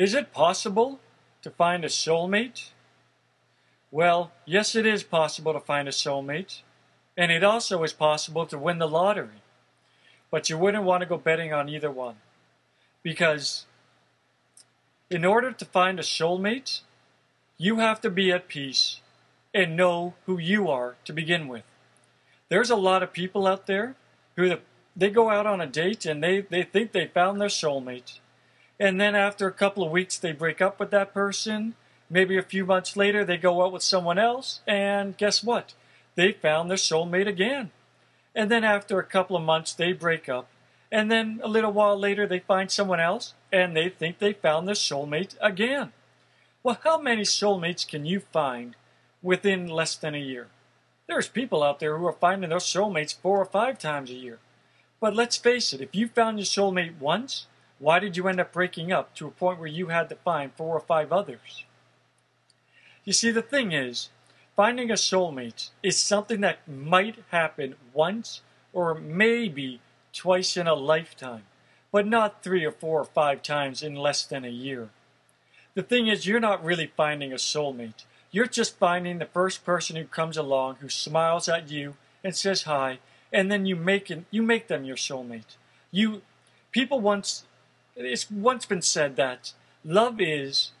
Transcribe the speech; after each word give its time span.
Is 0.00 0.14
it 0.14 0.32
possible 0.32 0.98
to 1.42 1.50
find 1.50 1.84
a 1.84 1.88
soulmate? 1.88 2.70
Well, 3.90 4.32
yes, 4.46 4.74
it 4.74 4.86
is 4.86 5.02
possible 5.02 5.52
to 5.52 5.60
find 5.60 5.86
a 5.86 5.90
soulmate. 5.90 6.62
And 7.18 7.30
it 7.30 7.44
also 7.44 7.82
is 7.82 7.92
possible 7.92 8.46
to 8.46 8.56
win 8.56 8.78
the 8.78 8.88
lottery. 8.88 9.42
But 10.30 10.48
you 10.48 10.56
wouldn't 10.56 10.84
want 10.84 11.02
to 11.02 11.06
go 11.06 11.18
betting 11.18 11.52
on 11.52 11.68
either 11.68 11.90
one. 11.90 12.16
Because 13.02 13.66
in 15.10 15.22
order 15.22 15.52
to 15.52 15.64
find 15.66 16.00
a 16.00 16.02
soulmate, 16.02 16.80
you 17.58 17.76
have 17.80 18.00
to 18.00 18.08
be 18.08 18.32
at 18.32 18.48
peace 18.48 19.02
and 19.52 19.76
know 19.76 20.14
who 20.24 20.38
you 20.38 20.70
are 20.70 20.96
to 21.04 21.12
begin 21.12 21.46
with. 21.46 21.64
There's 22.48 22.70
a 22.70 22.74
lot 22.74 23.02
of 23.02 23.12
people 23.12 23.46
out 23.46 23.66
there 23.66 23.96
who 24.36 24.56
they 24.96 25.10
go 25.10 25.28
out 25.28 25.44
on 25.44 25.60
a 25.60 25.66
date 25.66 26.06
and 26.06 26.24
they, 26.24 26.40
they 26.40 26.62
think 26.62 26.92
they 26.92 27.06
found 27.06 27.38
their 27.38 27.48
soulmate. 27.48 28.18
And 28.80 28.98
then 28.98 29.14
after 29.14 29.46
a 29.46 29.52
couple 29.52 29.84
of 29.84 29.92
weeks, 29.92 30.16
they 30.16 30.32
break 30.32 30.62
up 30.62 30.80
with 30.80 30.90
that 30.90 31.12
person. 31.12 31.74
Maybe 32.08 32.38
a 32.38 32.42
few 32.42 32.64
months 32.64 32.96
later, 32.96 33.24
they 33.26 33.36
go 33.36 33.62
out 33.62 33.72
with 33.72 33.82
someone 33.82 34.18
else. 34.18 34.62
And 34.66 35.18
guess 35.18 35.44
what? 35.44 35.74
They 36.14 36.32
found 36.32 36.70
their 36.70 36.78
soulmate 36.78 37.28
again. 37.28 37.72
And 38.34 38.50
then 38.50 38.64
after 38.64 38.98
a 38.98 39.04
couple 39.04 39.36
of 39.36 39.42
months, 39.42 39.74
they 39.74 39.92
break 39.92 40.30
up. 40.30 40.48
And 40.90 41.10
then 41.10 41.40
a 41.44 41.48
little 41.48 41.72
while 41.72 41.96
later, 41.96 42.26
they 42.26 42.38
find 42.38 42.70
someone 42.70 43.00
else 43.00 43.34
and 43.52 43.76
they 43.76 43.90
think 43.90 44.18
they 44.18 44.32
found 44.32 44.66
their 44.66 44.74
soulmate 44.74 45.36
again. 45.42 45.92
Well, 46.62 46.78
how 46.82 47.00
many 47.00 47.22
soulmates 47.22 47.86
can 47.86 48.06
you 48.06 48.20
find 48.20 48.76
within 49.22 49.68
less 49.68 49.94
than 49.94 50.14
a 50.14 50.18
year? 50.18 50.48
There's 51.06 51.28
people 51.28 51.62
out 51.62 51.80
there 51.80 51.98
who 51.98 52.06
are 52.06 52.12
finding 52.12 52.50
their 52.50 52.58
soulmates 52.58 53.14
four 53.14 53.38
or 53.38 53.44
five 53.44 53.78
times 53.78 54.10
a 54.10 54.14
year. 54.14 54.38
But 55.00 55.14
let's 55.14 55.36
face 55.36 55.72
it, 55.72 55.80
if 55.80 55.94
you 55.94 56.08
found 56.08 56.38
your 56.38 56.46
soulmate 56.46 56.98
once, 56.98 57.46
why 57.80 57.98
did 57.98 58.16
you 58.16 58.28
end 58.28 58.38
up 58.38 58.52
breaking 58.52 58.92
up 58.92 59.14
to 59.14 59.26
a 59.26 59.30
point 59.30 59.58
where 59.58 59.66
you 59.66 59.88
had 59.88 60.10
to 60.10 60.14
find 60.14 60.52
four 60.52 60.76
or 60.76 60.80
five 60.80 61.10
others? 61.10 61.64
You 63.04 63.14
see, 63.14 63.30
the 63.30 63.42
thing 63.42 63.72
is, 63.72 64.10
finding 64.54 64.90
a 64.90 64.94
soulmate 64.94 65.70
is 65.82 65.98
something 65.98 66.42
that 66.42 66.68
might 66.68 67.16
happen 67.30 67.74
once 67.94 68.42
or 68.74 68.94
maybe 68.94 69.80
twice 70.12 70.58
in 70.58 70.66
a 70.66 70.74
lifetime, 70.74 71.44
but 71.90 72.06
not 72.06 72.42
three 72.42 72.66
or 72.66 72.70
four 72.70 73.00
or 73.00 73.06
five 73.06 73.42
times 73.42 73.82
in 73.82 73.94
less 73.94 74.24
than 74.24 74.44
a 74.44 74.48
year. 74.48 74.90
The 75.74 75.82
thing 75.82 76.06
is, 76.06 76.26
you're 76.26 76.38
not 76.38 76.62
really 76.62 76.92
finding 76.94 77.32
a 77.32 77.36
soulmate. 77.36 78.04
You're 78.30 78.46
just 78.46 78.76
finding 78.76 79.18
the 79.18 79.24
first 79.24 79.64
person 79.64 79.96
who 79.96 80.04
comes 80.04 80.36
along 80.36 80.76
who 80.76 80.90
smiles 80.90 81.48
at 81.48 81.70
you 81.70 81.94
and 82.22 82.36
says 82.36 82.64
hi, 82.64 82.98
and 83.32 83.50
then 83.50 83.64
you 83.64 83.74
make 83.74 84.10
it, 84.10 84.24
you 84.30 84.42
make 84.42 84.68
them 84.68 84.84
your 84.84 84.96
soulmate. 84.96 85.56
You 85.90 86.20
people 86.72 87.00
once 87.00 87.44
it's 88.06 88.30
once 88.30 88.66
been 88.66 88.82
said 88.82 89.16
that 89.16 89.52
love 89.84 90.20
is 90.20 90.72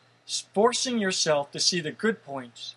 forcing 0.54 0.98
yourself 0.98 1.50
to 1.52 1.60
see 1.60 1.80
the 1.80 1.90
good 1.90 2.24
points 2.24 2.74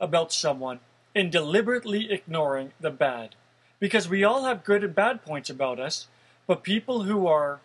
about 0.00 0.32
someone 0.32 0.80
and 1.14 1.30
deliberately 1.30 2.10
ignoring 2.10 2.72
the 2.80 2.90
bad. 2.90 3.34
Because 3.78 4.08
we 4.08 4.24
all 4.24 4.44
have 4.44 4.64
good 4.64 4.84
and 4.84 4.94
bad 4.94 5.24
points 5.24 5.50
about 5.50 5.80
us, 5.80 6.06
but 6.46 6.62
people 6.62 7.02
who 7.04 7.26
are 7.26 7.60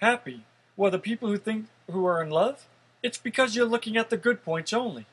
happy, 0.00 0.44
well, 0.76 0.90
the 0.90 0.98
people 0.98 1.28
who 1.28 1.38
think 1.38 1.66
who 1.90 2.06
are 2.06 2.22
in 2.22 2.30
love, 2.30 2.66
it's 3.02 3.18
because 3.18 3.54
you're 3.54 3.66
looking 3.66 3.96
at 3.96 4.10
the 4.10 4.16
good 4.16 4.44
points 4.44 4.72
only. 4.72 5.06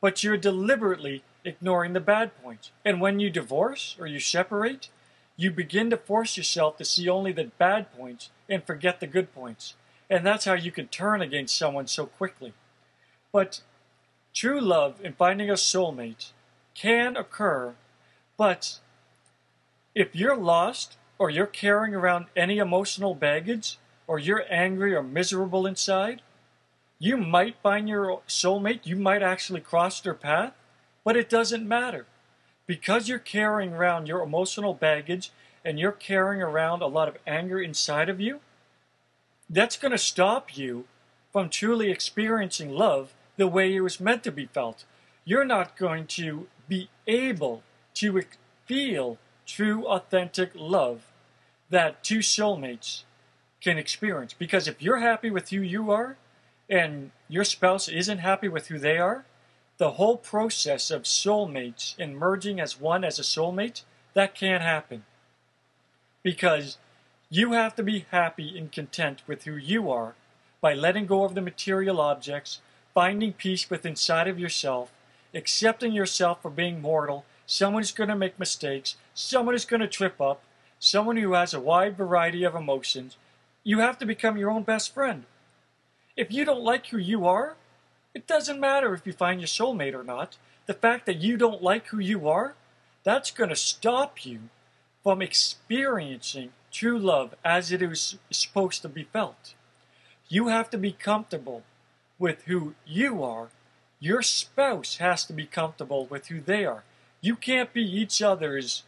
But 0.00 0.22
you're 0.22 0.36
deliberately 0.36 1.22
ignoring 1.44 1.92
the 1.92 2.00
bad 2.00 2.30
points. 2.42 2.70
And 2.84 3.00
when 3.00 3.20
you 3.20 3.30
divorce 3.30 3.96
or 3.98 4.06
you 4.06 4.20
separate, 4.20 4.88
you 5.42 5.50
begin 5.50 5.90
to 5.90 5.96
force 5.96 6.36
yourself 6.36 6.76
to 6.76 6.84
see 6.84 7.08
only 7.08 7.32
the 7.32 7.50
bad 7.58 7.92
points 7.96 8.30
and 8.48 8.64
forget 8.64 9.00
the 9.00 9.06
good 9.06 9.34
points. 9.34 9.74
And 10.08 10.24
that's 10.24 10.44
how 10.44 10.54
you 10.54 10.70
can 10.70 10.86
turn 10.86 11.20
against 11.20 11.56
someone 11.56 11.88
so 11.88 12.06
quickly. 12.06 12.52
But 13.32 13.62
true 14.32 14.60
love 14.60 15.00
and 15.02 15.16
finding 15.16 15.50
a 15.50 15.54
soulmate 15.54 16.30
can 16.74 17.16
occur, 17.16 17.74
but 18.36 18.78
if 19.94 20.14
you're 20.14 20.36
lost 20.36 20.96
or 21.18 21.28
you're 21.28 21.46
carrying 21.46 21.94
around 21.94 22.26
any 22.36 22.58
emotional 22.58 23.14
baggage 23.14 23.78
or 24.06 24.18
you're 24.18 24.44
angry 24.48 24.94
or 24.94 25.02
miserable 25.02 25.66
inside, 25.66 26.22
you 26.98 27.16
might 27.16 27.56
find 27.62 27.88
your 27.88 28.20
soulmate, 28.28 28.86
you 28.86 28.96
might 28.96 29.22
actually 29.22 29.60
cross 29.60 30.00
their 30.00 30.14
path, 30.14 30.54
but 31.04 31.16
it 31.16 31.28
doesn't 31.28 31.66
matter. 31.66 32.06
Because 32.72 33.06
you're 33.06 33.18
carrying 33.18 33.74
around 33.74 34.08
your 34.08 34.22
emotional 34.22 34.72
baggage 34.72 35.30
and 35.62 35.78
you're 35.78 35.92
carrying 35.92 36.40
around 36.40 36.80
a 36.80 36.86
lot 36.86 37.06
of 37.06 37.18
anger 37.26 37.60
inside 37.60 38.08
of 38.08 38.18
you, 38.18 38.40
that's 39.50 39.76
going 39.76 39.92
to 39.92 39.98
stop 39.98 40.56
you 40.56 40.86
from 41.34 41.50
truly 41.50 41.90
experiencing 41.90 42.70
love 42.70 43.12
the 43.36 43.46
way 43.46 43.76
it 43.76 43.82
was 43.82 44.00
meant 44.00 44.24
to 44.24 44.32
be 44.32 44.46
felt. 44.46 44.86
You're 45.26 45.44
not 45.44 45.76
going 45.76 46.06
to 46.16 46.46
be 46.66 46.88
able 47.06 47.62
to 47.96 48.22
feel 48.64 49.18
true, 49.44 49.86
authentic 49.86 50.52
love 50.54 51.02
that 51.68 52.02
two 52.02 52.20
soulmates 52.20 53.02
can 53.60 53.76
experience. 53.76 54.32
Because 54.32 54.66
if 54.66 54.80
you're 54.80 55.00
happy 55.00 55.28
with 55.28 55.50
who 55.50 55.60
you 55.60 55.90
are, 55.90 56.16
and 56.70 57.10
your 57.28 57.44
spouse 57.44 57.86
isn't 57.86 58.20
happy 58.20 58.48
with 58.48 58.68
who 58.68 58.78
they 58.78 58.96
are, 58.96 59.26
the 59.82 59.98
whole 59.98 60.16
process 60.16 60.92
of 60.92 61.02
soulmates 61.02 61.96
and 61.98 62.16
merging 62.16 62.60
as 62.60 62.80
one 62.80 63.02
as 63.02 63.18
a 63.18 63.22
soulmate, 63.22 63.82
that 64.14 64.32
can't 64.32 64.62
happen. 64.62 65.02
Because 66.22 66.78
you 67.28 67.50
have 67.50 67.74
to 67.74 67.82
be 67.82 68.06
happy 68.12 68.56
and 68.56 68.70
content 68.70 69.22
with 69.26 69.42
who 69.42 69.56
you 69.56 69.90
are 69.90 70.14
by 70.60 70.72
letting 70.72 71.04
go 71.04 71.24
of 71.24 71.34
the 71.34 71.40
material 71.40 72.00
objects, 72.00 72.60
finding 72.94 73.32
peace 73.32 73.68
within 73.68 73.94
inside 73.94 74.28
of 74.28 74.38
yourself, 74.38 74.92
accepting 75.34 75.92
yourself 75.92 76.40
for 76.40 76.50
being 76.52 76.80
mortal, 76.80 77.24
someone 77.44 77.82
who's 77.82 77.90
going 77.90 78.08
to 78.08 78.14
make 78.14 78.38
mistakes, 78.38 78.94
someone 79.14 79.52
who's 79.52 79.64
going 79.64 79.80
to 79.80 79.88
trip 79.88 80.20
up, 80.20 80.44
someone 80.78 81.16
who 81.16 81.32
has 81.32 81.52
a 81.52 81.58
wide 81.58 81.96
variety 81.96 82.44
of 82.44 82.54
emotions. 82.54 83.16
You 83.64 83.80
have 83.80 83.98
to 83.98 84.06
become 84.06 84.36
your 84.36 84.52
own 84.52 84.62
best 84.62 84.94
friend. 84.94 85.24
If 86.16 86.30
you 86.30 86.44
don't 86.44 86.62
like 86.62 86.86
who 86.86 86.98
you 86.98 87.26
are, 87.26 87.56
it 88.14 88.26
doesn't 88.26 88.60
matter 88.60 88.94
if 88.94 89.06
you 89.06 89.12
find 89.12 89.40
your 89.40 89.48
soulmate 89.48 89.94
or 89.94 90.04
not. 90.04 90.36
The 90.66 90.74
fact 90.74 91.06
that 91.06 91.20
you 91.20 91.36
don't 91.36 91.62
like 91.62 91.86
who 91.88 91.98
you 91.98 92.28
are, 92.28 92.54
that's 93.04 93.30
going 93.30 93.50
to 93.50 93.56
stop 93.56 94.24
you 94.24 94.40
from 95.02 95.20
experiencing 95.20 96.50
true 96.70 96.98
love 96.98 97.34
as 97.44 97.72
it 97.72 97.82
is 97.82 98.16
supposed 98.30 98.82
to 98.82 98.88
be 98.88 99.04
felt. 99.04 99.54
You 100.28 100.48
have 100.48 100.70
to 100.70 100.78
be 100.78 100.92
comfortable 100.92 101.62
with 102.18 102.44
who 102.44 102.74
you 102.86 103.22
are. 103.22 103.48
Your 103.98 104.22
spouse 104.22 104.96
has 104.98 105.24
to 105.26 105.32
be 105.32 105.46
comfortable 105.46 106.06
with 106.06 106.28
who 106.28 106.40
they 106.40 106.64
are. 106.64 106.84
You 107.20 107.36
can't 107.36 107.72
be 107.72 107.82
each 107.82 108.22
other's, 108.22 108.84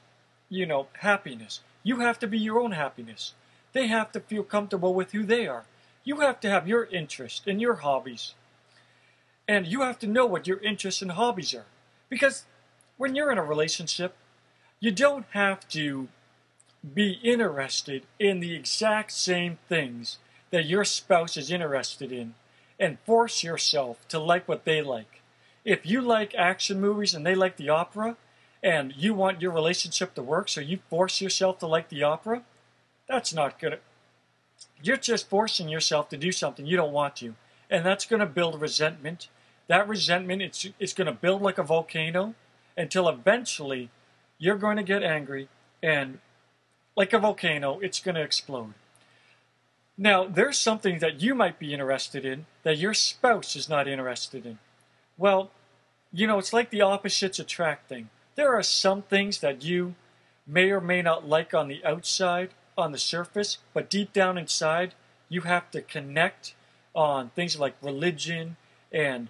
you 0.48 0.66
know, 0.66 0.88
happiness. 1.00 1.60
You 1.82 2.00
have 2.00 2.18
to 2.20 2.26
be 2.26 2.38
your 2.38 2.60
own 2.60 2.72
happiness. 2.72 3.34
They 3.72 3.88
have 3.88 4.12
to 4.12 4.20
feel 4.20 4.44
comfortable 4.44 4.94
with 4.94 5.12
who 5.12 5.24
they 5.24 5.46
are. 5.46 5.64
You 6.04 6.20
have 6.20 6.40
to 6.40 6.50
have 6.50 6.68
your 6.68 6.84
interests 6.86 7.42
and 7.46 7.60
your 7.60 7.76
hobbies. 7.76 8.34
And 9.46 9.66
you 9.66 9.82
have 9.82 9.98
to 10.00 10.06
know 10.06 10.26
what 10.26 10.46
your 10.46 10.58
interests 10.58 11.02
and 11.02 11.12
hobbies 11.12 11.54
are. 11.54 11.66
Because 12.08 12.44
when 12.96 13.14
you're 13.14 13.32
in 13.32 13.38
a 13.38 13.44
relationship, 13.44 14.16
you 14.80 14.90
don't 14.90 15.26
have 15.30 15.68
to 15.68 16.08
be 16.94 17.18
interested 17.22 18.04
in 18.18 18.40
the 18.40 18.54
exact 18.54 19.12
same 19.12 19.58
things 19.68 20.18
that 20.50 20.66
your 20.66 20.84
spouse 20.84 21.36
is 21.36 21.50
interested 21.50 22.12
in 22.12 22.34
and 22.78 22.98
force 23.00 23.42
yourself 23.42 24.06
to 24.08 24.18
like 24.18 24.48
what 24.48 24.64
they 24.64 24.82
like. 24.82 25.22
If 25.64 25.86
you 25.86 26.00
like 26.00 26.34
action 26.34 26.80
movies 26.80 27.14
and 27.14 27.24
they 27.24 27.34
like 27.34 27.56
the 27.56 27.70
opera, 27.70 28.16
and 28.62 28.94
you 28.96 29.12
want 29.12 29.42
your 29.42 29.52
relationship 29.52 30.14
to 30.14 30.22
work, 30.22 30.48
so 30.48 30.60
you 30.60 30.78
force 30.88 31.20
yourself 31.20 31.58
to 31.58 31.66
like 31.66 31.90
the 31.90 32.02
opera, 32.02 32.42
that's 33.06 33.34
not 33.34 33.58
gonna 33.58 33.78
you're 34.82 34.96
just 34.96 35.28
forcing 35.28 35.68
yourself 35.68 36.08
to 36.10 36.16
do 36.16 36.32
something 36.32 36.66
you 36.66 36.76
don't 36.76 36.92
want 36.92 37.16
to. 37.16 37.34
And 37.70 37.84
that's 37.84 38.04
going 38.04 38.20
to 38.20 38.26
build 38.26 38.60
resentment. 38.60 39.28
That 39.66 39.88
resentment, 39.88 40.42
it's, 40.42 40.66
it's 40.78 40.92
going 40.92 41.06
to 41.06 41.12
build 41.12 41.42
like 41.42 41.58
a 41.58 41.62
volcano 41.62 42.34
until 42.76 43.08
eventually 43.08 43.90
you're 44.38 44.56
going 44.56 44.76
to 44.76 44.82
get 44.82 45.02
angry 45.02 45.48
and 45.82 46.18
like 46.96 47.12
a 47.12 47.18
volcano, 47.18 47.78
it's 47.80 48.00
going 48.00 48.14
to 48.14 48.22
explode. 48.22 48.74
Now, 49.96 50.26
there's 50.26 50.58
something 50.58 50.98
that 50.98 51.20
you 51.22 51.34
might 51.34 51.58
be 51.58 51.72
interested 51.72 52.24
in 52.24 52.46
that 52.62 52.78
your 52.78 52.94
spouse 52.94 53.56
is 53.56 53.68
not 53.68 53.88
interested 53.88 54.44
in. 54.44 54.58
Well, 55.16 55.50
you 56.12 56.26
know, 56.26 56.38
it's 56.38 56.52
like 56.52 56.70
the 56.70 56.82
opposites 56.82 57.38
attract 57.38 57.88
thing. 57.88 58.10
There 58.34 58.54
are 58.54 58.62
some 58.62 59.02
things 59.02 59.38
that 59.38 59.64
you 59.64 59.94
may 60.46 60.70
or 60.70 60.80
may 60.80 61.02
not 61.02 61.28
like 61.28 61.54
on 61.54 61.68
the 61.68 61.84
outside 61.84 62.50
on 62.76 62.92
the 62.92 62.98
surface, 62.98 63.58
but 63.72 63.90
deep 63.90 64.12
down 64.12 64.36
inside, 64.36 64.94
you 65.28 65.42
have 65.42 65.70
to 65.70 65.80
connect 65.80 66.54
on 66.94 67.30
things 67.30 67.58
like 67.58 67.74
religion 67.80 68.56
and 68.92 69.28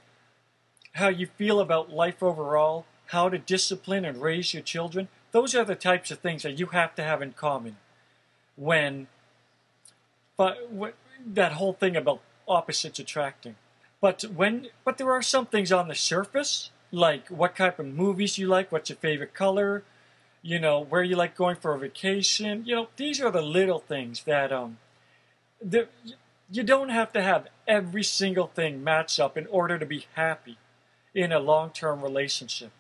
how 0.94 1.08
you 1.08 1.26
feel 1.26 1.61
about 1.61 1.93
life 1.93 2.23
overall, 2.23 2.87
how 3.06 3.29
to 3.29 3.38
discipline 3.38 4.05
and 4.05 4.23
raise 4.23 4.55
your 4.55 4.62
children. 4.62 5.08
Those 5.32 5.55
are 5.55 5.64
the 5.64 5.75
types 5.75 6.11
of 6.11 6.20
things 6.20 6.43
that 6.44 6.58
you 6.58 6.67
have 6.67 6.94
to 6.94 7.02
have 7.02 7.20
in 7.20 7.32
common 7.32 7.76
when 8.56 9.08
but 10.37 10.58
that 11.26 11.52
whole 11.52 11.73
thing 11.73 11.96
about 11.96 12.20
opposites 12.46 12.99
attracting. 12.99 13.56
But 14.00 14.23
when 14.23 14.69
but 14.85 14.99
there 14.99 15.11
are 15.11 15.23
some 15.23 15.46
things 15.46 15.73
on 15.73 15.88
the 15.88 15.94
surface, 15.94 16.70
like 16.93 17.29
what 17.29 17.56
type 17.56 17.79
of 17.79 17.87
movies 17.87 18.38
you 18.38 18.46
like, 18.46 18.70
what's 18.70 18.91
your 18.91 18.96
favorite 18.96 19.35
color, 19.35 19.82
you 20.43 20.61
know, 20.61 20.79
where 20.79 21.02
you 21.02 21.17
like 21.17 21.37
going 21.37 21.56
for 21.56 21.75
a 21.75 21.79
vacation. 21.79 22.64
You 22.67 22.76
know, 22.76 22.88
these 22.96 23.20
are 23.20 23.31
the 23.31 23.43
little 23.43 23.81
things 23.81 24.23
that 24.25 24.52
um 24.52 24.79
that 25.61 25.91
you 26.50 26.62
don't 26.62 26.91
have 26.91 27.12
to 27.14 27.23
have 27.23 27.49
every 27.67 28.05
single 28.05 28.46
thing 28.46 28.85
match 28.85 29.19
up 29.19 29.37
in 29.37 29.46
order 29.49 29.79
to 29.79 29.87
be 29.87 30.06
happy 30.14 30.58
in 31.14 31.32
a 31.32 31.38
long-term 31.38 32.02
relationship. 32.02 32.70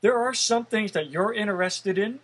There 0.00 0.18
are 0.18 0.34
some 0.34 0.64
things 0.64 0.92
that 0.92 1.10
you're 1.10 1.34
interested 1.34 1.98
in. 1.98 2.20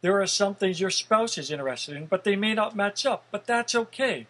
There 0.00 0.20
are 0.20 0.26
some 0.26 0.54
things 0.54 0.80
your 0.80 0.90
spouse 0.90 1.38
is 1.38 1.50
interested 1.50 1.96
in, 1.96 2.06
but 2.06 2.24
they 2.24 2.36
may 2.36 2.54
not 2.54 2.76
match 2.76 3.06
up. 3.06 3.24
But 3.30 3.46
that's 3.46 3.74
okay. 3.74 4.26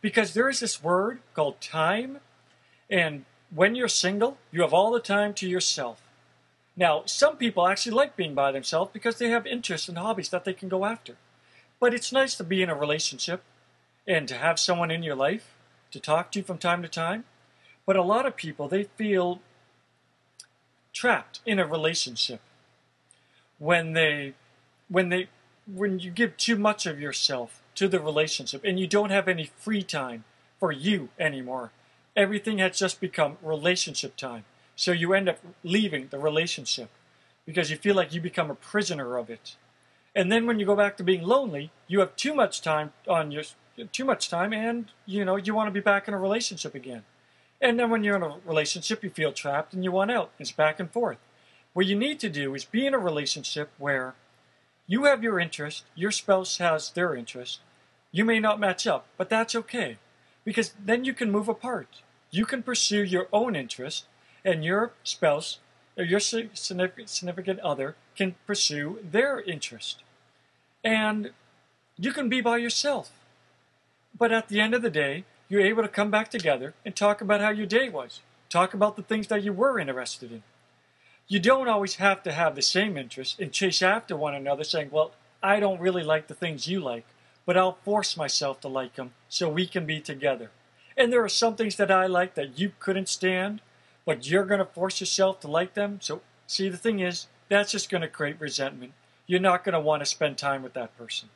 Because 0.00 0.34
there 0.34 0.48
is 0.48 0.60
this 0.60 0.82
word 0.82 1.20
called 1.34 1.60
time. 1.60 2.18
And 2.88 3.24
when 3.54 3.74
you're 3.74 3.88
single, 3.88 4.38
you 4.50 4.62
have 4.62 4.72
all 4.72 4.90
the 4.90 5.00
time 5.00 5.34
to 5.34 5.48
yourself. 5.48 6.02
Now, 6.76 7.02
some 7.06 7.36
people 7.36 7.66
actually 7.66 7.96
like 7.96 8.16
being 8.16 8.34
by 8.34 8.52
themselves 8.52 8.90
because 8.92 9.18
they 9.18 9.30
have 9.30 9.46
interests 9.46 9.88
and 9.88 9.98
hobbies 9.98 10.28
that 10.28 10.44
they 10.44 10.52
can 10.52 10.68
go 10.68 10.84
after. 10.84 11.16
But 11.80 11.92
it's 11.92 12.12
nice 12.12 12.34
to 12.36 12.44
be 12.44 12.62
in 12.62 12.70
a 12.70 12.74
relationship 12.76 13.42
and 14.06 14.28
to 14.28 14.34
have 14.34 14.60
someone 14.60 14.90
in 14.90 15.02
your 15.02 15.16
life 15.16 15.54
to 15.90 16.00
talk 16.00 16.30
to 16.32 16.42
from 16.42 16.58
time 16.58 16.82
to 16.82 16.88
time. 16.88 17.24
But 17.84 17.96
a 17.96 18.02
lot 18.02 18.26
of 18.26 18.36
people, 18.36 18.68
they 18.68 18.84
feel 18.84 19.40
trapped 20.98 21.38
in 21.46 21.60
a 21.60 21.66
relationship 21.66 22.40
when 23.58 23.92
they 23.92 24.34
when 24.88 25.10
they 25.10 25.28
when 25.72 26.00
you 26.00 26.10
give 26.10 26.36
too 26.36 26.56
much 26.56 26.86
of 26.86 27.00
yourself 27.00 27.62
to 27.76 27.86
the 27.86 28.00
relationship 28.00 28.64
and 28.64 28.80
you 28.80 28.86
don't 28.88 29.10
have 29.10 29.28
any 29.28 29.48
free 29.58 29.84
time 29.84 30.24
for 30.58 30.72
you 30.72 31.08
anymore. 31.16 31.70
Everything 32.16 32.58
has 32.58 32.76
just 32.76 33.00
become 33.00 33.36
relationship 33.42 34.16
time. 34.16 34.44
So 34.74 34.90
you 34.90 35.12
end 35.12 35.28
up 35.28 35.38
leaving 35.62 36.08
the 36.08 36.18
relationship 36.18 36.90
because 37.46 37.70
you 37.70 37.76
feel 37.76 37.94
like 37.94 38.12
you 38.12 38.20
become 38.20 38.50
a 38.50 38.56
prisoner 38.56 39.18
of 39.18 39.30
it. 39.30 39.54
And 40.16 40.32
then 40.32 40.46
when 40.46 40.58
you 40.58 40.66
go 40.66 40.74
back 40.74 40.96
to 40.96 41.04
being 41.04 41.22
lonely, 41.22 41.70
you 41.86 42.00
have 42.00 42.16
too 42.16 42.34
much 42.34 42.60
time 42.60 42.92
on 43.06 43.30
your 43.30 43.44
too 43.92 44.04
much 44.04 44.28
time 44.28 44.52
and 44.52 44.86
you 45.06 45.24
know 45.24 45.36
you 45.36 45.54
want 45.54 45.68
to 45.68 45.80
be 45.80 45.88
back 45.92 46.08
in 46.08 46.14
a 46.14 46.18
relationship 46.18 46.74
again. 46.74 47.04
And 47.60 47.78
then 47.78 47.90
when 47.90 48.04
you're 48.04 48.16
in 48.16 48.22
a 48.22 48.36
relationship, 48.46 49.02
you 49.02 49.10
feel 49.10 49.32
trapped 49.32 49.74
and 49.74 49.82
you 49.82 49.92
want 49.92 50.10
out. 50.10 50.30
It's 50.38 50.52
back 50.52 50.78
and 50.78 50.90
forth. 50.90 51.18
What 51.72 51.86
you 51.86 51.96
need 51.96 52.20
to 52.20 52.28
do 52.28 52.54
is 52.54 52.64
be 52.64 52.86
in 52.86 52.94
a 52.94 52.98
relationship 52.98 53.70
where 53.78 54.14
you 54.86 55.04
have 55.04 55.22
your 55.22 55.38
interest, 55.38 55.84
your 55.94 56.10
spouse 56.10 56.58
has 56.58 56.90
their 56.90 57.14
interest. 57.14 57.60
You 58.10 58.24
may 58.24 58.40
not 58.40 58.60
match 58.60 58.86
up, 58.86 59.06
but 59.16 59.28
that's 59.28 59.54
okay 59.54 59.98
because 60.44 60.72
then 60.82 61.04
you 61.04 61.12
can 61.12 61.30
move 61.30 61.48
apart. 61.48 62.02
You 62.30 62.46
can 62.46 62.62
pursue 62.62 63.02
your 63.02 63.28
own 63.32 63.54
interest, 63.54 64.06
and 64.44 64.64
your 64.64 64.92
spouse 65.02 65.58
or 65.96 66.04
your 66.04 66.20
significant 66.20 67.60
other 67.60 67.96
can 68.16 68.34
pursue 68.46 68.98
their 69.02 69.40
interest. 69.40 70.02
And 70.84 71.32
you 71.98 72.12
can 72.12 72.28
be 72.28 72.40
by 72.40 72.58
yourself. 72.58 73.10
But 74.16 74.32
at 74.32 74.48
the 74.48 74.60
end 74.60 74.74
of 74.74 74.82
the 74.82 74.90
day, 74.90 75.24
you're 75.48 75.60
able 75.60 75.82
to 75.82 75.88
come 75.88 76.10
back 76.10 76.30
together 76.30 76.74
and 76.84 76.94
talk 76.94 77.20
about 77.20 77.40
how 77.40 77.50
your 77.50 77.66
day 77.66 77.88
was. 77.88 78.20
Talk 78.48 78.74
about 78.74 78.96
the 78.96 79.02
things 79.02 79.26
that 79.28 79.42
you 79.42 79.52
were 79.52 79.78
interested 79.78 80.30
in. 80.30 80.42
You 81.26 81.40
don't 81.40 81.68
always 81.68 81.96
have 81.96 82.22
to 82.22 82.32
have 82.32 82.54
the 82.54 82.62
same 82.62 82.96
interests 82.96 83.38
and 83.38 83.52
chase 83.52 83.82
after 83.82 84.16
one 84.16 84.34
another 84.34 84.64
saying, 84.64 84.88
well, 84.90 85.12
I 85.42 85.60
don't 85.60 85.80
really 85.80 86.02
like 86.02 86.26
the 86.26 86.34
things 86.34 86.66
you 86.66 86.80
like, 86.80 87.04
but 87.44 87.56
I'll 87.56 87.78
force 87.84 88.16
myself 88.16 88.60
to 88.60 88.68
like 88.68 88.94
them 88.94 89.12
so 89.28 89.48
we 89.48 89.66
can 89.66 89.84
be 89.84 90.00
together. 90.00 90.50
And 90.96 91.12
there 91.12 91.22
are 91.22 91.28
some 91.28 91.54
things 91.54 91.76
that 91.76 91.90
I 91.90 92.06
like 92.06 92.34
that 92.34 92.58
you 92.58 92.72
couldn't 92.78 93.08
stand, 93.08 93.60
but 94.04 94.28
you're 94.28 94.46
going 94.46 94.58
to 94.58 94.64
force 94.64 95.00
yourself 95.00 95.40
to 95.40 95.48
like 95.48 95.74
them. 95.74 95.98
So, 96.00 96.22
see, 96.46 96.68
the 96.68 96.76
thing 96.76 97.00
is, 97.00 97.26
that's 97.48 97.70
just 97.70 97.90
going 97.90 98.00
to 98.00 98.08
create 98.08 98.40
resentment. 98.40 98.92
You're 99.26 99.40
not 99.40 99.64
going 99.64 99.74
to 99.74 99.80
want 99.80 100.00
to 100.00 100.06
spend 100.06 100.38
time 100.38 100.62
with 100.62 100.72
that 100.74 100.96
person. 100.96 101.28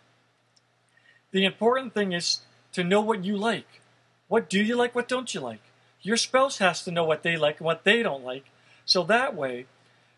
The 1.31 1.45
important 1.45 1.95
thing 1.95 2.13
is 2.13 2.41
to 2.73 2.83
know 2.83 3.03
what 3.03 3.25
you 3.25 3.37
like. 3.37 3.82
What 4.33 4.49
do 4.49 4.63
you 4.63 4.77
like? 4.77 4.95
What 4.95 5.09
don't 5.09 5.35
you 5.35 5.43
like? 5.43 5.61
Your 6.01 6.17
spouse 6.17 6.57
has 6.57 6.83
to 6.85 6.91
know 6.91 7.05
what 7.05 7.23
they 7.23 7.37
like 7.37 7.59
and 7.59 7.67
what 7.67 7.85
they 7.85 8.03
don't 8.03 8.25
like. 8.25 8.47
So 8.87 9.03
that 9.03 9.37
way, 9.37 9.67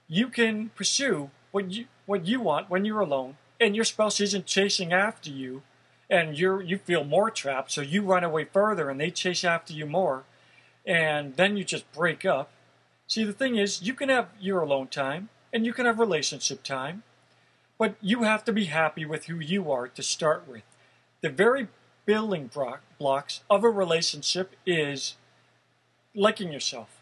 you 0.07 0.29
can 0.29 0.69
pursue 0.69 1.33
what 1.51 1.73
you 1.73 1.87
what 2.07 2.25
you 2.25 2.41
want 2.41 2.71
when 2.71 2.85
you're 2.85 3.01
alone, 3.01 3.39
and 3.59 3.75
your 3.75 3.85
spouse 3.85 4.21
isn't 4.21 4.47
chasing 4.47 4.93
after 4.93 5.31
you, 5.31 5.63
and 6.09 6.39
you're 6.39 6.63
you 6.63 6.79
feel 6.79 7.03
more 7.03 7.29
trapped. 7.29 7.73
So 7.73 7.81
you 7.81 8.03
run 8.03 8.23
away 8.23 8.45
further, 8.45 8.89
and 8.89 9.01
they 9.01 9.11
chase 9.11 9.43
after 9.43 9.73
you 9.73 9.85
more, 9.85 10.23
and 10.87 11.35
then 11.35 11.57
you 11.57 11.65
just 11.65 11.93
break 11.93 12.25
up. 12.25 12.53
See, 13.09 13.25
the 13.25 13.33
thing 13.33 13.57
is, 13.57 13.83
you 13.83 13.95
can 13.95 14.11
have 14.11 14.29
your 14.39 14.61
alone 14.61 14.87
time, 14.87 15.29
and 15.53 15.67
you 15.67 15.73
can 15.73 15.87
have 15.87 15.99
relationship 15.99 16.63
time, 16.63 17.03
but 17.81 17.97
you 18.01 18.23
have 18.23 18.45
to 18.45 18.53
be 18.53 18.67
happy 18.67 19.05
with 19.05 19.25
who 19.25 19.41
you 19.41 19.73
are 19.73 19.89
to 19.89 20.03
start 20.05 20.47
with. 20.47 20.63
The 21.21 21.31
very 21.31 21.67
building 22.07 22.51
blocks 22.99 23.41
of 23.49 23.65
a 23.65 23.71
relationship 23.71 24.53
is 24.67 25.17
liking 26.15 26.53
yourself. 26.53 27.01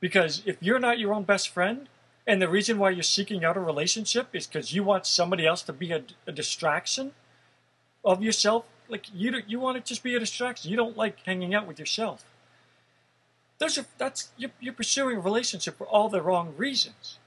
Because 0.00 0.42
if 0.44 0.56
you're 0.60 0.78
not 0.78 0.98
your 0.98 1.14
own 1.14 1.24
best 1.24 1.48
friend, 1.48 1.88
and 2.26 2.40
the 2.40 2.48
reason 2.48 2.78
why 2.78 2.90
you're 2.90 3.02
seeking 3.02 3.44
out 3.44 3.56
a 3.56 3.60
relationship 3.60 4.28
is 4.32 4.46
because 4.46 4.72
you 4.72 4.82
want 4.82 5.06
somebody 5.06 5.46
else 5.46 5.62
to 5.62 5.72
be 5.72 5.92
a, 5.92 6.02
a, 6.26 6.32
distraction 6.32 7.12
of 8.04 8.22
yourself, 8.22 8.64
like 8.88 9.06
you 9.14 9.42
you 9.46 9.60
want 9.60 9.76
to 9.76 9.82
just 9.86 10.02
be 10.02 10.14
a 10.14 10.20
distraction. 10.20 10.70
You 10.70 10.76
don't 10.76 10.96
like 10.96 11.20
hanging 11.24 11.54
out 11.54 11.66
with 11.66 11.78
yourself. 11.78 12.24
Those 13.58 13.78
are 13.78 13.86
that's 13.98 14.30
you're, 14.36 14.52
you're 14.58 14.74
pursuing 14.74 15.18
a 15.18 15.20
relationship 15.20 15.76
for 15.76 15.86
all 15.86 16.08
the 16.08 16.22
wrong 16.22 16.54
reasons. 16.56 17.18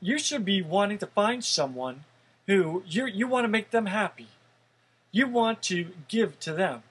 You 0.00 0.18
should 0.18 0.44
be 0.44 0.62
wanting 0.62 0.98
to 0.98 1.06
find 1.06 1.44
someone 1.44 2.04
who 2.48 2.82
you 2.86 3.06
you 3.06 3.28
want 3.28 3.44
to 3.44 3.48
make 3.48 3.70
them 3.70 3.86
happy 3.86 4.28
you 5.12 5.28
want 5.28 5.62
to 5.64 5.88
give 6.08 6.40
to 6.40 6.52
them. 6.52 6.82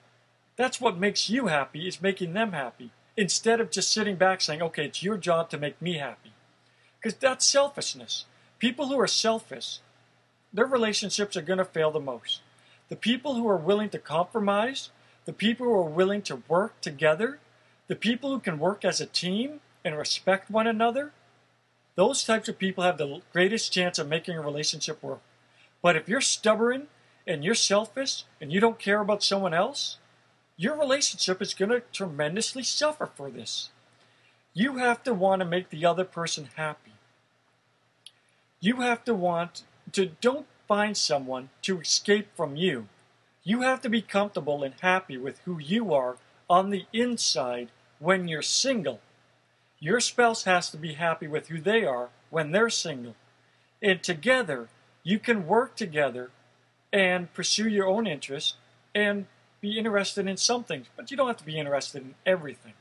That's 0.56 0.80
what 0.80 0.98
makes 0.98 1.30
you 1.30 1.48
happy, 1.48 1.88
is 1.88 2.02
making 2.02 2.34
them 2.34 2.52
happy. 2.52 2.92
Instead 3.18 3.60
of 3.60 3.72
just 3.72 3.92
sitting 3.92 4.16
back 4.16 4.42
saying, 4.42 4.62
okay, 4.62 4.86
it's 4.86 5.04
your 5.04 5.18
job 5.18 5.50
to 5.50 5.58
make 5.58 5.82
me 5.82 5.98
happy. 5.98 6.32
Because 7.00 7.18
that's 7.18 7.46
selfishness. 7.46 8.26
People 8.60 8.88
who 8.88 9.00
are 9.00 9.08
selfish, 9.08 9.80
their 10.54 10.68
relationships 10.68 11.36
are 11.36 11.42
going 11.42 11.58
to 11.58 11.66
fail 11.66 11.90
the 11.90 12.00
most. 12.00 12.42
The 12.90 12.96
people 12.96 13.36
who 13.36 13.48
are 13.50 13.58
willing 13.58 13.90
to 13.90 14.00
compromise, 14.00 14.92
the 15.26 15.34
people 15.34 15.66
who 15.66 15.74
are 15.74 15.90
willing 15.90 16.22
to 16.24 16.44
work 16.48 16.80
together, 16.80 17.40
the 17.88 17.96
people 17.96 18.30
who 18.30 18.40
can 18.40 18.60
work 18.60 18.86
as 18.86 19.02
a 19.02 19.06
team 19.06 19.62
and 19.84 19.98
respect 19.98 20.52
one 20.52 20.68
another, 20.68 21.12
those 21.96 22.24
types 22.24 22.48
of 22.48 22.60
people 22.60 22.84
have 22.84 22.98
the 22.98 23.22
greatest 23.34 23.74
chance 23.74 23.98
of 23.98 24.08
making 24.08 24.38
a 24.38 24.42
relationship 24.42 25.02
work. 25.02 25.22
But 25.82 25.96
if 25.96 26.08
you're 26.08 26.22
stubborn 26.22 26.88
and 27.28 27.44
you're 27.44 27.56
selfish 27.56 28.24
and 28.40 28.52
you 28.52 28.60
don't 28.60 28.80
care 28.80 29.02
about 29.02 29.24
someone 29.24 29.54
else, 29.54 29.98
your 30.58 30.78
relationship 30.78 31.42
is 31.42 31.54
going 31.54 31.72
to 31.72 31.82
tremendously 31.92 32.64
suffer 32.64 33.08
for 33.08 33.30
this. 33.30 33.70
You 34.54 34.78
have 34.78 35.04
to 35.04 35.14
want 35.14 35.40
to 35.40 35.46
make 35.46 35.70
the 35.70 35.86
other 35.86 36.04
person 36.04 36.50
happy. 36.56 36.92
You 38.60 38.82
have 38.82 39.04
to 39.06 39.14
want 39.14 39.64
to, 39.94 40.08
don't 40.22 40.46
find 40.68 40.96
someone 40.96 41.50
to 41.64 41.80
escape 41.80 42.28
from 42.36 42.56
you. 42.56 42.88
You 43.44 43.62
have 43.62 43.82
to 43.82 43.90
be 43.90 44.02
comfortable 44.02 44.64
and 44.64 44.76
happy 44.82 45.18
with 45.18 45.40
who 45.46 45.58
you 45.58 45.94
are 45.94 46.18
on 46.50 46.70
the 46.70 46.86
inside 46.94 47.70
when 48.00 48.28
you're 48.28 48.42
single. 48.42 49.00
Your 49.80 50.00
spouse 50.00 50.44
has 50.44 50.70
to 50.70 50.78
be 50.78 50.94
happy 50.94 51.28
with 51.28 51.48
who 51.48 51.60
they 51.60 51.84
are 51.84 52.10
when 52.30 52.52
they're 52.52 52.70
single. 52.70 53.16
And 53.82 54.04
together, 54.04 54.70
you 55.04 55.18
can 55.18 55.48
work 55.48 55.76
together 55.76 56.30
and 56.92 57.34
pursue 57.34 57.70
your 57.70 57.88
own 57.88 58.08
interests 58.08 58.56
and 58.94 59.26
be 59.62 59.78
interested 59.78 60.28
in 60.28 60.38
some 60.38 60.64
things, 60.64 60.88
but 60.96 61.12
you 61.12 61.18
don't 61.18 61.28
have 61.28 61.38
to 61.38 61.46
be 61.46 61.58
interested 61.58 62.02
in 62.02 62.16
everything. 62.26 62.74